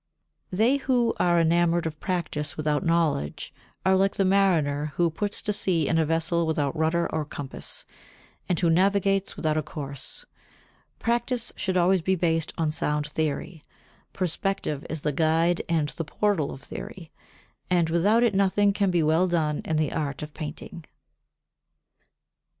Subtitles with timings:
[0.49, 3.53] They who are enamoured of practice without knowledge
[3.85, 7.85] are like the mariner who puts to sea in a vessel without rudder or compass,
[8.49, 10.25] and who navigates without a course.
[10.97, 13.63] Practice should always be based on sound theory;
[14.11, 17.11] perspective is the guide and the portal of theory,
[17.69, 20.83] and without it nothing can be well done in the art of painting.